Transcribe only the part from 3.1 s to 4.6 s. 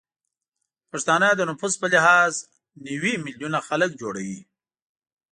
میلیونه خلک جوړوي